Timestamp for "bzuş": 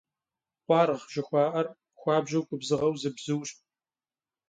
3.15-3.49